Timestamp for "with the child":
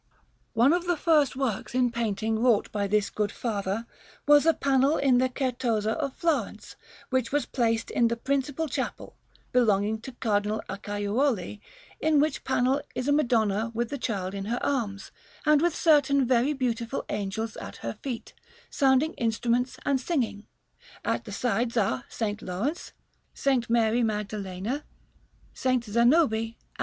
13.75-14.33